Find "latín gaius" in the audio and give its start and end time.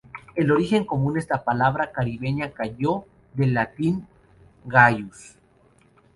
3.53-5.35